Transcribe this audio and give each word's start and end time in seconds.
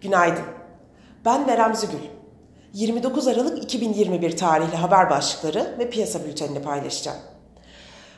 Günaydın. 0.00 0.44
Ben 1.24 1.48
Berem 1.48 1.74
Zügül. 1.74 1.98
29 2.72 3.28
Aralık 3.28 3.64
2021 3.64 4.36
tarihli 4.36 4.76
haber 4.76 5.10
başlıkları 5.10 5.76
ve 5.78 5.90
piyasa 5.90 6.24
bültenini 6.24 6.62
paylaşacağım. 6.62 7.18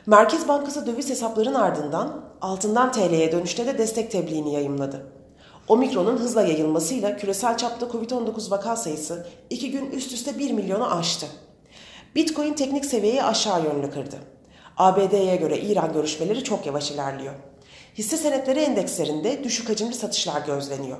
Merkez 0.05 0.47
Bankası 0.47 0.87
döviz 0.87 1.09
hesapların 1.09 1.53
ardından 1.53 2.25
altından 2.41 2.91
TL'ye 2.91 3.31
dönüşte 3.31 3.65
de 3.65 3.77
destek 3.77 4.11
tebliğini 4.11 4.53
yayımladı. 4.53 5.07
Omikron'un 5.67 6.17
hızla 6.17 6.41
yayılmasıyla 6.41 7.17
küresel 7.17 7.57
çapta 7.57 7.85
Covid-19 7.85 8.51
vaka 8.51 8.75
sayısı 8.75 9.27
iki 9.49 9.71
gün 9.71 9.91
üst 9.91 10.13
üste 10.13 10.39
1 10.39 10.51
milyonu 10.51 10.95
aştı. 10.95 11.25
Bitcoin 12.15 12.53
teknik 12.53 12.85
seviyeyi 12.85 13.23
aşağı 13.23 13.63
yönlü 13.63 13.91
kırdı. 13.91 14.15
ABD'ye 14.77 15.35
göre 15.35 15.59
İran 15.59 15.93
görüşmeleri 15.93 16.43
çok 16.43 16.65
yavaş 16.65 16.91
ilerliyor. 16.91 17.33
Hisse 17.97 18.17
senetleri 18.17 18.59
endekslerinde 18.59 19.43
düşük 19.43 19.69
hacimli 19.69 19.93
satışlar 19.93 20.45
gözleniyor. 20.45 20.97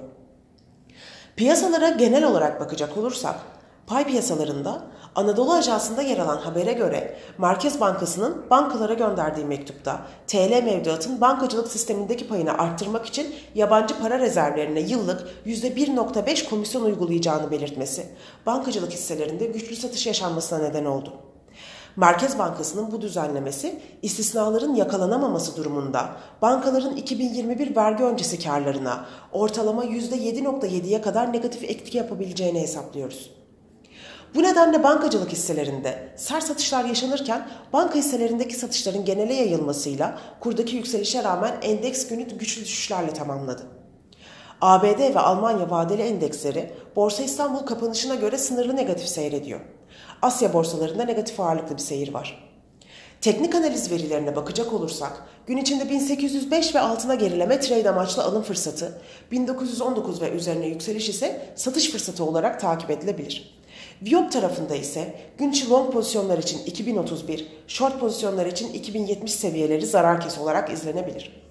Piyasalara 1.36 1.90
genel 1.90 2.24
olarak 2.24 2.60
bakacak 2.60 2.98
olursak, 2.98 3.36
pay 3.88 4.06
piyasalarında 4.08 4.82
Anadolu 5.16 5.54
Ajansı'nda 5.54 6.02
yer 6.02 6.18
alan 6.18 6.38
habere 6.38 6.74
göre 6.74 7.18
Merkez 7.38 7.80
Bankası'nın 7.80 8.46
bankalara 8.50 8.94
gönderdiği 8.94 9.46
mektupta 9.46 10.02
TL 10.28 10.64
mevduatın 10.64 11.22
bankacılık 11.22 11.68
sistemindeki 11.68 12.28
payını 12.28 12.58
arttırmak 12.58 13.06
için 13.06 13.36
yabancı 13.56 14.00
para 14.00 14.20
rezervlerine 14.20 14.80
yıllık 14.80 15.28
%1.5 15.46 16.50
komisyon 16.50 16.84
uygulayacağını 16.84 17.52
belirtmesi, 17.52 18.06
bankacılık 18.46 18.92
hisselerinde 18.92 19.46
güçlü 19.46 19.76
satış 19.76 20.08
yaşanmasına 20.08 20.60
neden 20.60 20.86
oldu. 20.86 21.14
Merkez 21.96 22.40
Bankası'nın 22.40 22.92
bu 22.92 23.02
düzenlemesi 23.02 23.80
istisnaların 24.02 24.76
yakalanamaması 24.76 25.58
durumunda 25.58 26.10
bankaların 26.42 26.96
2021 26.96 27.76
vergi 27.76 28.04
öncesi 28.04 28.44
karlarına 28.44 29.06
ortalama 29.32 29.86
%7.7'ye 29.86 31.02
kadar 31.02 31.34
negatif 31.34 31.64
etki 31.64 31.98
yapabileceğini 31.98 32.62
hesaplıyoruz. 32.62 33.32
Bu 34.36 34.44
nedenle 34.44 34.84
bankacılık 34.84 35.32
hisselerinde 35.32 36.14
sert 36.16 36.44
satışlar 36.44 36.86
yaşanırken 36.86 37.48
banka 37.74 37.96
hisselerindeki 37.96 38.56
satışların 38.56 39.06
genele 39.06 39.34
yayılmasıyla 39.34 40.18
kurdaki 40.40 40.76
yükselişe 40.76 41.24
rağmen 41.24 41.56
endeks 41.62 42.08
günü 42.08 42.24
güçlü 42.24 42.62
düşüşlerle 42.62 43.14
tamamladı. 43.14 43.64
ABD 44.62 45.16
ve 45.16 45.20
Almanya 45.20 45.70
vadeli 45.70 46.02
endeksleri 46.02 46.72
Borsa 46.96 47.24
İstanbul 47.24 47.60
kapanışına 47.60 48.16
göre 48.16 48.38
sınırlı 48.38 48.76
negatif 48.76 49.08
seyrediyor. 49.08 49.60
Asya 50.22 50.54
borsalarında 50.54 51.04
negatif 51.04 51.40
ağırlıklı 51.40 51.76
bir 51.76 51.82
seyir 51.82 52.14
var. 52.14 52.54
Teknik 53.22 53.56
analiz 53.56 53.92
verilerine 53.92 54.36
bakacak 54.36 54.74
olursak 54.74 55.24
gün 55.48 55.58
içinde 55.58 55.90
1805 55.90 56.76
ve 56.76 56.80
altına 56.80 57.16
gerileme 57.16 57.60
trade 57.60 57.90
amaçlı 57.90 58.24
alım 58.24 58.44
fırsatı, 58.44 59.02
1919 59.32 60.22
ve 60.22 60.30
üzerine 60.30 60.68
yükseliş 60.68 61.10
ise 61.10 61.54
satış 61.56 61.92
fırsatı 61.92 62.24
olarak 62.24 62.60
takip 62.60 62.90
edilebilir. 62.90 63.60
Viyop 64.02 64.32
tarafında 64.32 64.76
ise 64.76 65.16
gün 65.38 65.52
içi 65.52 65.70
long 65.70 65.94
pozisyonlar 65.94 66.38
için 66.38 66.66
2031, 66.66 67.48
short 67.68 68.00
pozisyonlar 68.00 68.46
için 68.46 68.74
2070 68.74 69.32
seviyeleri 69.32 69.86
zarar 69.86 70.22
kes 70.22 70.38
olarak 70.38 70.70
izlenebilir. 70.70 71.44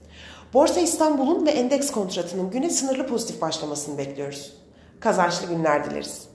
Borsa 0.54 0.80
İstanbul'un 0.80 1.46
ve 1.46 1.50
endeks 1.50 1.90
kontratının 1.90 2.50
güne 2.50 2.70
sınırlı 2.70 3.06
pozitif 3.06 3.40
başlamasını 3.40 3.98
bekliyoruz. 3.98 4.52
Kazançlı 5.00 5.46
günler 5.46 5.90
dileriz. 5.90 6.31